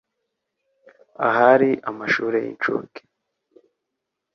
[1.27, 3.01] ahari amashuri y incuke